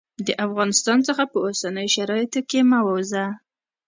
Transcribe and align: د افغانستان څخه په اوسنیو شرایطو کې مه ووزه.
د 0.25 0.27
افغانستان 0.45 0.97
څخه 1.07 1.23
په 1.31 1.37
اوسنیو 1.45 1.93
شرایطو 1.95 2.39
کې 2.49 2.59
مه 2.69 2.79
ووزه. 2.85 3.25